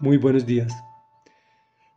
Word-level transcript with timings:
Muy 0.00 0.16
buenos 0.16 0.46
días. 0.46 0.72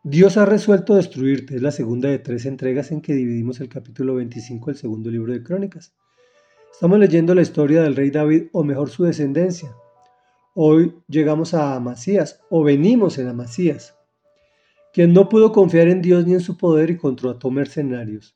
Dios 0.04 0.36
ha 0.36 0.46
resuelto 0.46 0.96
destruirte. 0.96 1.56
Es 1.56 1.62
la 1.62 1.72
segunda 1.72 2.10
de 2.10 2.20
tres 2.20 2.46
entregas 2.46 2.92
en 2.92 3.00
que 3.00 3.14
dividimos 3.14 3.62
el 3.62 3.70
capítulo 3.70 4.16
25 4.16 4.72
del 4.72 4.76
segundo 4.76 5.10
libro 5.10 5.32
de 5.32 5.42
Crónicas. 5.42 5.96
Estamos 6.70 7.00
leyendo 7.00 7.34
la 7.34 7.44
historia 7.44 7.82
del 7.82 7.96
rey 7.96 8.12
David, 8.12 8.48
o 8.52 8.66
mejor 8.66 8.90
su 8.90 9.06
descendencia. 9.06 9.74
Hoy 10.54 10.98
llegamos 11.08 11.54
a 11.54 11.76
Amasías, 11.76 12.42
o 12.50 12.62
venimos 12.62 13.18
en 13.20 13.30
Amasías, 13.30 13.98
quien 14.92 15.14
no 15.14 15.30
pudo 15.30 15.54
confiar 15.54 15.88
en 15.88 16.02
Dios 16.02 16.28
ni 16.28 16.34
en 16.34 16.42
su 16.42 16.58
poder 16.58 16.90
y 16.90 16.98
contrató 16.98 17.52
mercenarios, 17.52 18.36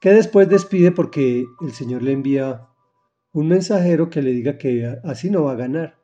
que 0.00 0.10
después 0.10 0.48
despide 0.48 0.90
porque 0.90 1.46
el 1.60 1.70
Señor 1.70 2.02
le 2.02 2.10
envía 2.10 2.66
un 3.32 3.46
mensajero 3.46 4.10
que 4.10 4.22
le 4.22 4.32
diga 4.32 4.58
que 4.58 4.98
así 5.04 5.30
no 5.30 5.44
va 5.44 5.52
a 5.52 5.56
ganar 5.56 5.95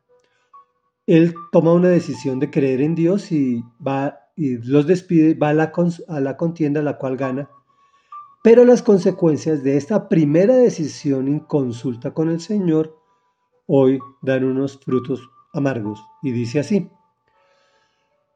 él 1.05 1.33
toma 1.51 1.73
una 1.73 1.89
decisión 1.89 2.39
de 2.39 2.49
creer 2.49 2.81
en 2.81 2.95
Dios 2.95 3.31
y 3.31 3.63
va 3.85 4.19
y 4.35 4.57
los 4.57 4.87
despide, 4.87 5.35
va 5.35 5.49
a 5.49 5.53
la, 5.53 5.71
a 6.07 6.19
la 6.19 6.37
contienda 6.37 6.81
la 6.81 6.97
cual 6.97 7.17
gana. 7.17 7.49
Pero 8.43 8.65
las 8.65 8.81
consecuencias 8.81 9.63
de 9.63 9.77
esta 9.77 10.09
primera 10.09 10.55
decisión 10.55 11.27
en 11.27 11.39
consulta 11.39 12.11
con 12.11 12.29
el 12.29 12.41
Señor 12.41 12.97
hoy 13.67 13.99
dan 14.21 14.43
unos 14.43 14.79
frutos 14.79 15.21
amargos. 15.53 16.03
Y 16.21 16.31
dice 16.31 16.59
así. 16.59 16.89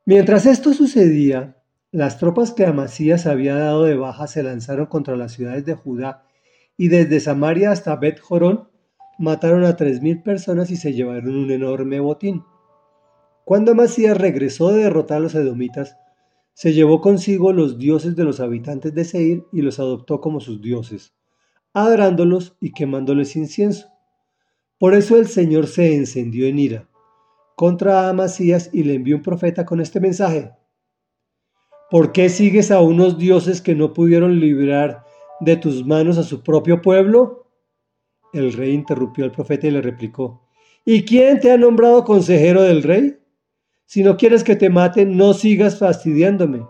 Mientras 0.06 0.46
esto 0.46 0.74
sucedía, 0.74 1.58
las 1.92 2.20
tropas 2.20 2.54
que 2.54 2.66
Amasías 2.66 3.26
había 3.26 3.56
dado 3.56 3.84
de 3.84 3.98
baja 3.98 4.28
se 4.28 4.44
lanzaron 4.44 4.86
contra 4.86 5.18
las 5.18 5.34
ciudades 5.34 5.66
de 5.66 5.76
Judá 5.76 6.26
y 6.78 6.88
desde 6.90 7.20
Samaria 7.20 7.72
hasta 7.72 7.96
Bet 7.96 8.20
Jorón 8.20 8.70
mataron 9.18 9.66
a 9.66 9.76
tres 9.76 10.02
mil 10.02 10.22
personas 10.22 10.70
y 10.70 10.78
se 10.78 10.94
llevaron 10.94 11.36
un 11.36 11.52
enorme 11.52 12.00
botín. 12.00 12.44
Cuando 13.48 13.72
Amasías 13.72 14.18
regresó 14.18 14.74
de 14.74 14.84
derrotar 14.84 15.20
a 15.20 15.22
los 15.22 15.34
edomitas, 15.34 15.96
se 16.52 16.74
llevó 16.74 17.00
consigo 17.00 17.54
los 17.54 17.78
dioses 17.78 18.14
de 18.18 18.26
los 18.26 18.42
habitantes 18.42 18.94
de 18.94 19.06
Seir 19.06 19.46
y 19.54 19.62
los 19.62 19.80
adoptó 19.80 20.20
como 20.20 20.42
sus 20.42 20.62
dioses, 20.62 21.14
adorándolos 21.72 22.58
y 22.60 22.74
quemándoles 22.74 23.38
incienso. 23.38 23.88
Por 24.78 24.96
eso 24.96 25.16
el 25.16 25.28
Señor 25.28 25.68
se 25.68 25.96
encendió 25.96 26.46
en 26.46 26.60
ira 26.60 26.90
contra 27.56 28.10
Amasías 28.10 28.70
y 28.74 28.84
le 28.84 28.96
envió 28.96 29.16
un 29.16 29.22
profeta 29.22 29.66
con 29.66 29.80
este 29.80 30.02
mensaje. 30.02 30.52
¿Por 31.90 32.12
qué 32.12 32.28
sigues 32.28 32.70
a 32.70 32.82
unos 32.82 33.18
dioses 33.18 33.62
que 33.62 33.76
no 33.76 33.94
pudieron 33.94 34.42
librar 34.42 35.06
de 35.40 35.56
tus 35.56 35.86
manos 35.86 36.18
a 36.18 36.24
su 36.24 36.44
propio 36.44 36.82
pueblo? 36.82 37.50
El 38.34 38.52
rey 38.52 38.74
interrumpió 38.74 39.24
al 39.24 39.32
profeta 39.32 39.68
y 39.68 39.72
le 39.72 39.82
replicó, 39.82 40.50
¿Y 40.84 41.06
quién 41.06 41.40
te 41.40 41.50
ha 41.50 41.58
nombrado 41.58 42.04
consejero 42.04 42.62
del 42.64 42.84
rey? 42.84 43.18
Si 43.88 44.04
no 44.04 44.18
quieres 44.18 44.44
que 44.44 44.58
te 44.58 44.70
maten, 44.70 45.16
no 45.16 45.34
sigas 45.34 45.80
fastidiándome. 45.80 46.68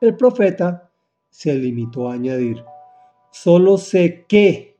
El 0.00 0.16
profeta 0.16 0.92
se 1.28 1.52
limitó 1.54 2.08
a 2.08 2.14
añadir, 2.14 2.64
solo 3.32 3.78
sé 3.78 4.26
que, 4.28 4.78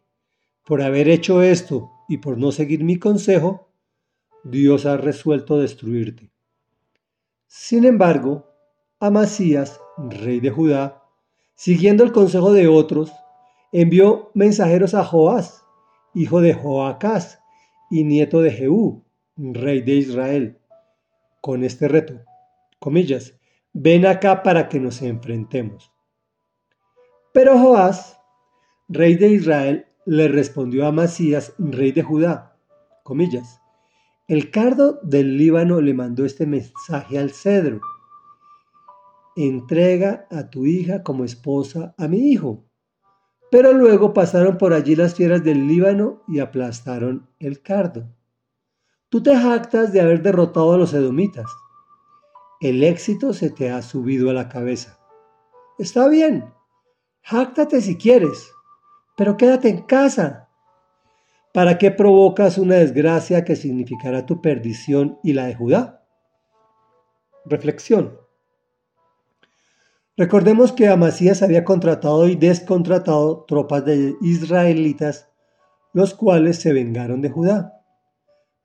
por 0.65 0.81
haber 0.81 1.09
hecho 1.09 1.43
esto 1.43 1.91
y 2.09 2.19
por 2.19 2.39
no 2.39 2.53
seguir 2.53 2.85
mi 2.85 3.01
consejo, 3.01 3.69
Dios 4.45 4.87
ha 4.87 4.97
resuelto 4.97 5.59
destruirte. 5.59 6.31
Sin 7.49 7.85
embargo, 7.85 8.47
Amasías, 9.01 9.81
rey 9.99 10.39
de 10.39 10.51
Judá, 10.51 11.03
siguiendo 11.55 12.05
el 12.05 12.13
consejo 12.13 12.53
de 12.53 12.69
otros, 12.69 13.11
envió 13.73 14.31
mensajeros 14.35 14.95
a 14.95 15.05
Joás, 15.05 15.65
hijo 16.15 16.41
de 16.41 16.55
Joacás 16.55 17.41
y 17.91 18.05
nieto 18.05 18.41
de 18.41 18.53
Jehú, 18.53 19.03
rey 19.37 19.83
de 19.83 19.95
Israel, 19.95 20.60
con 21.41 21.65
este 21.65 21.89
reto. 21.89 22.21
Comillas, 22.79 23.35
ven 23.73 24.07
acá 24.07 24.43
para 24.43 24.69
que 24.69 24.81
nos 24.81 25.03
enfrentemos. 25.03 25.93
Pero 27.33 27.59
Joás, 27.59 28.19
rey 28.89 29.15
de 29.15 29.29
Israel, 29.29 29.87
le 30.07 30.29
respondió 30.29 30.87
a 30.87 30.93
Masías, 30.93 31.55
rey 31.59 31.93
de 31.93 32.03
Judá. 32.03 32.57
Comillas, 33.05 33.61
el 34.27 34.51
cardo 34.51 35.01
del 35.03 35.37
Líbano 35.37 35.81
le 35.81 35.95
mandó 35.95 36.25
este 36.25 36.47
mensaje 36.47 37.19
al 37.19 37.31
cedro. 37.31 37.81
Entrega 39.37 40.27
a 40.31 40.51
tu 40.51 40.67
hija 40.67 41.03
como 41.03 41.25
esposa 41.25 41.95
a 41.99 42.09
mi 42.09 42.31
hijo. 42.31 42.65
Pero 43.51 43.73
luego 43.73 44.13
pasaron 44.15 44.59
por 44.59 44.73
allí 44.73 44.95
las 44.95 45.15
fieras 45.15 45.43
del 45.43 45.67
Líbano 45.67 46.23
y 46.29 46.39
aplastaron 46.39 47.29
el 47.41 47.63
cardo. 47.63 48.09
Tú 49.11 49.21
te 49.25 49.37
jactas 49.37 49.93
de 49.93 50.01
haber 50.01 50.23
derrotado 50.23 50.73
a 50.73 50.79
los 50.79 50.95
edomitas. 50.95 51.47
El 52.61 52.85
éxito 52.85 53.33
se 53.33 53.51
te 53.51 53.69
ha 53.73 53.83
subido 53.83 54.31
a 54.31 54.33
la 54.33 54.49
cabeza. 54.49 55.01
Está 55.81 56.07
bien, 56.07 56.55
jáctate 57.23 57.81
si 57.81 57.97
quieres, 57.97 58.53
pero 59.17 59.37
quédate 59.37 59.69
en 59.69 59.83
casa. 59.83 60.49
¿Para 61.53 61.77
qué 61.77 61.91
provocas 61.91 62.57
una 62.57 62.77
desgracia 62.77 63.45
que 63.45 63.57
significará 63.57 64.27
tu 64.27 64.41
perdición 64.41 65.19
y 65.25 65.33
la 65.33 65.47
de 65.47 65.57
Judá? 65.57 66.07
Reflexión. 67.45 68.17
Recordemos 70.17 70.71
que 70.71 70.87
Amasías 70.87 71.43
había 71.43 71.65
contratado 71.65 72.29
y 72.29 72.37
descontratado 72.37 73.45
tropas 73.49 73.85
de 73.85 74.15
israelitas, 74.21 75.29
los 75.93 76.15
cuales 76.15 76.61
se 76.61 76.73
vengaron 76.73 77.23
de 77.23 77.31
Judá 77.31 77.80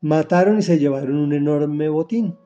mataron 0.05 0.59
y 0.59 0.61
se 0.61 0.77
llevaron 0.77 1.16
un 1.16 1.33
enorme 1.33 1.89
botín. 1.89 2.38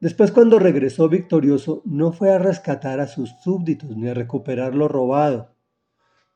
Después 0.00 0.32
cuando 0.32 0.58
regresó 0.58 1.10
victorioso 1.10 1.82
no 1.84 2.10
fue 2.10 2.32
a 2.32 2.38
rescatar 2.38 3.00
a 3.00 3.06
sus 3.06 3.34
súbditos 3.42 3.94
ni 3.94 4.08
a 4.08 4.14
recuperar 4.14 4.74
lo 4.74 4.88
robado. 4.88 5.54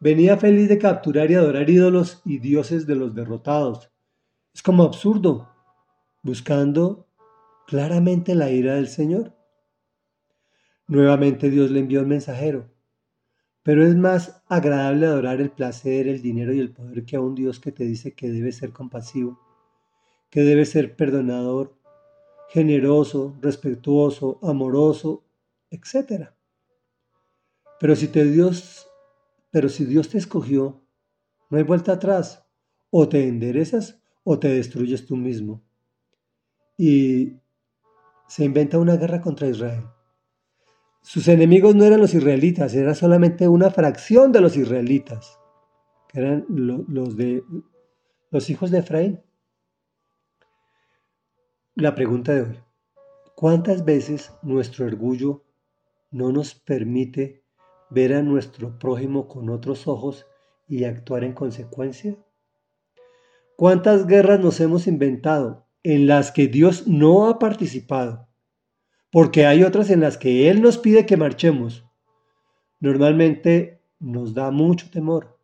Venía 0.00 0.36
feliz 0.36 0.68
de 0.68 0.76
capturar 0.76 1.30
y 1.30 1.34
adorar 1.36 1.70
ídolos 1.70 2.20
y 2.26 2.40
dioses 2.40 2.86
de 2.86 2.94
los 2.94 3.14
derrotados. 3.14 3.90
Es 4.52 4.62
como 4.62 4.82
absurdo, 4.82 5.48
buscando 6.22 7.06
claramente 7.66 8.34
la 8.34 8.50
ira 8.50 8.74
del 8.74 8.88
Señor. 8.88 9.34
Nuevamente 10.88 11.48
Dios 11.48 11.70
le 11.70 11.80
envió 11.80 12.02
un 12.02 12.08
mensajero. 12.08 12.68
Pero 13.62 13.86
es 13.86 13.96
más 13.96 14.42
agradable 14.46 15.06
adorar 15.06 15.40
el 15.40 15.52
placer, 15.52 16.06
el 16.06 16.20
dinero 16.20 16.52
y 16.52 16.60
el 16.60 16.70
poder 16.70 17.06
que 17.06 17.16
a 17.16 17.20
un 17.22 17.34
Dios 17.34 17.60
que 17.60 17.72
te 17.72 17.84
dice 17.84 18.12
que 18.12 18.30
debe 18.30 18.52
ser 18.52 18.72
compasivo 18.72 19.51
que 20.32 20.40
debe 20.40 20.64
ser 20.64 20.96
perdonador, 20.96 21.76
generoso, 22.48 23.36
respetuoso, 23.42 24.38
amoroso, 24.42 25.26
etc. 25.70 26.30
Pero 27.78 27.94
si 27.94 28.08
te 28.08 28.24
Dios, 28.24 28.88
pero 29.50 29.68
si 29.68 29.84
Dios 29.84 30.08
te 30.08 30.16
escogió, 30.16 30.80
no 31.50 31.58
hay 31.58 31.64
vuelta 31.64 31.92
atrás. 31.92 32.46
O 32.88 33.10
te 33.10 33.28
enderezas 33.28 34.00
o 34.24 34.38
te 34.38 34.48
destruyes 34.48 35.04
tú 35.04 35.16
mismo. 35.16 35.62
Y 36.78 37.34
se 38.26 38.44
inventa 38.44 38.78
una 38.78 38.96
guerra 38.96 39.20
contra 39.20 39.48
Israel. 39.48 39.84
Sus 41.02 41.28
enemigos 41.28 41.74
no 41.74 41.84
eran 41.84 42.00
los 42.00 42.14
israelitas, 42.14 42.74
era 42.74 42.94
solamente 42.94 43.48
una 43.48 43.70
fracción 43.70 44.32
de 44.32 44.40
los 44.40 44.56
israelitas, 44.56 45.38
que 46.08 46.20
eran 46.20 46.46
los 46.48 47.16
de 47.18 47.44
los 48.30 48.48
hijos 48.48 48.70
de 48.70 48.78
Efraín. 48.78 49.20
La 51.82 51.96
pregunta 51.96 52.32
de 52.32 52.42
hoy. 52.42 52.60
¿Cuántas 53.34 53.84
veces 53.84 54.30
nuestro 54.40 54.86
orgullo 54.86 55.42
no 56.12 56.30
nos 56.30 56.54
permite 56.54 57.42
ver 57.90 58.14
a 58.14 58.22
nuestro 58.22 58.78
prójimo 58.78 59.26
con 59.26 59.50
otros 59.50 59.88
ojos 59.88 60.24
y 60.68 60.84
actuar 60.84 61.24
en 61.24 61.32
consecuencia? 61.32 62.16
¿Cuántas 63.56 64.06
guerras 64.06 64.38
nos 64.38 64.60
hemos 64.60 64.86
inventado 64.86 65.66
en 65.82 66.06
las 66.06 66.30
que 66.30 66.46
Dios 66.46 66.86
no 66.86 67.26
ha 67.26 67.40
participado? 67.40 68.28
Porque 69.10 69.46
hay 69.46 69.64
otras 69.64 69.90
en 69.90 70.02
las 70.02 70.16
que 70.16 70.50
Él 70.50 70.62
nos 70.62 70.78
pide 70.78 71.04
que 71.04 71.16
marchemos. 71.16 71.84
Normalmente 72.78 73.82
nos 73.98 74.34
da 74.34 74.52
mucho 74.52 74.88
temor. 74.88 75.36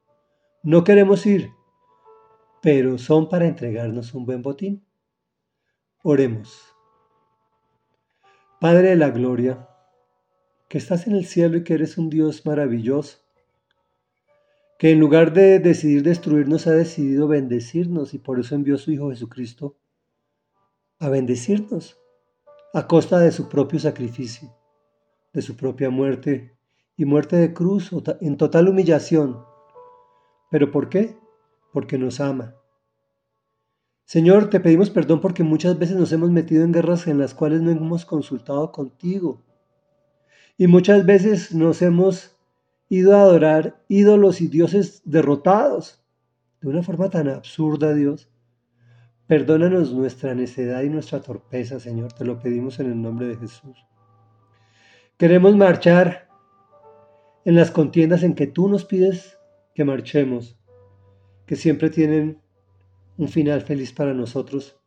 No 0.62 0.84
queremos 0.84 1.26
ir, 1.26 1.50
pero 2.62 2.96
son 2.96 3.28
para 3.28 3.48
entregarnos 3.48 4.14
un 4.14 4.24
buen 4.24 4.42
botín. 4.42 4.87
Oremos. 6.04 6.76
Padre 8.60 8.90
de 8.90 8.96
la 8.96 9.10
Gloria, 9.10 9.68
que 10.68 10.78
estás 10.78 11.08
en 11.08 11.16
el 11.16 11.26
cielo 11.26 11.56
y 11.56 11.64
que 11.64 11.74
eres 11.74 11.98
un 11.98 12.08
Dios 12.08 12.46
maravilloso, 12.46 13.18
que 14.78 14.92
en 14.92 15.00
lugar 15.00 15.32
de 15.32 15.58
decidir 15.58 16.04
destruirnos 16.04 16.68
ha 16.68 16.70
decidido 16.70 17.26
bendecirnos 17.26 18.14
y 18.14 18.18
por 18.18 18.38
eso 18.38 18.54
envió 18.54 18.76
a 18.76 18.78
su 18.78 18.92
Hijo 18.92 19.10
Jesucristo 19.10 19.76
a 21.00 21.08
bendecirnos 21.08 21.98
a 22.74 22.86
costa 22.86 23.18
de 23.18 23.32
su 23.32 23.48
propio 23.48 23.80
sacrificio, 23.80 24.54
de 25.32 25.42
su 25.42 25.56
propia 25.56 25.90
muerte 25.90 26.56
y 26.96 27.06
muerte 27.06 27.34
de 27.34 27.52
cruz 27.52 27.90
en 28.20 28.36
total 28.36 28.68
humillación. 28.68 29.42
¿Pero 30.48 30.70
por 30.70 30.90
qué? 30.90 31.18
Porque 31.72 31.98
nos 31.98 32.20
ama 32.20 32.57
Señor, 34.08 34.48
te 34.48 34.58
pedimos 34.58 34.88
perdón 34.88 35.20
porque 35.20 35.42
muchas 35.42 35.78
veces 35.78 35.94
nos 35.94 36.10
hemos 36.12 36.30
metido 36.30 36.64
en 36.64 36.72
guerras 36.72 37.06
en 37.08 37.18
las 37.18 37.34
cuales 37.34 37.60
no 37.60 37.70
hemos 37.70 38.06
consultado 38.06 38.72
contigo. 38.72 39.42
Y 40.56 40.66
muchas 40.66 41.04
veces 41.04 41.54
nos 41.54 41.82
hemos 41.82 42.34
ido 42.88 43.14
a 43.14 43.20
adorar 43.20 43.84
ídolos 43.86 44.40
y 44.40 44.48
dioses 44.48 45.02
derrotados 45.04 46.02
de 46.62 46.68
una 46.68 46.82
forma 46.82 47.10
tan 47.10 47.28
absurda, 47.28 47.92
Dios. 47.92 48.30
Perdónanos 49.26 49.92
nuestra 49.92 50.34
necedad 50.34 50.80
y 50.84 50.88
nuestra 50.88 51.20
torpeza, 51.20 51.78
Señor, 51.78 52.14
te 52.14 52.24
lo 52.24 52.38
pedimos 52.38 52.80
en 52.80 52.86
el 52.86 53.02
nombre 53.02 53.26
de 53.26 53.36
Jesús. 53.36 53.76
Queremos 55.18 55.54
marchar 55.54 56.30
en 57.44 57.56
las 57.56 57.70
contiendas 57.70 58.22
en 58.22 58.34
que 58.34 58.46
tú 58.46 58.70
nos 58.70 58.86
pides 58.86 59.38
que 59.74 59.84
marchemos, 59.84 60.58
que 61.44 61.56
siempre 61.56 61.90
tienen 61.90 62.40
un 63.18 63.28
final 63.28 63.60
feliz 63.62 63.92
para 63.92 64.14
nosotros, 64.14 64.80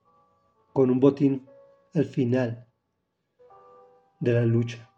con 0.71 0.89
un 0.89 1.01
botín 1.01 1.45
al 1.93 2.05
final 2.05 2.65
de 4.21 4.31
la 4.31 4.45
lucha. 4.45 4.89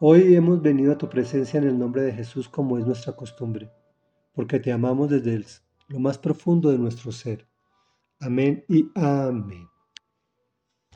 Hoy 0.00 0.34
hemos 0.34 0.60
venido 0.60 0.92
a 0.92 0.98
tu 0.98 1.08
presencia 1.08 1.58
en 1.58 1.68
el 1.68 1.78
nombre 1.78 2.02
de 2.02 2.12
Jesús 2.12 2.48
como 2.48 2.78
es 2.78 2.84
nuestra 2.84 3.14
costumbre, 3.14 3.70
porque 4.34 4.58
te 4.58 4.72
amamos 4.72 5.08
desde 5.08 5.44
lo 5.86 6.00
más 6.00 6.18
profundo 6.18 6.70
de 6.70 6.78
nuestro 6.78 7.12
ser. 7.12 7.46
Amén 8.18 8.64
y 8.68 8.90
amén. 8.96 9.68